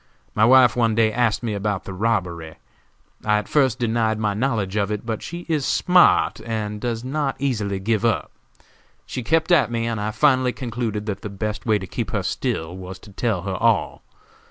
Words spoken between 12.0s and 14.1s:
her still was to tell her all.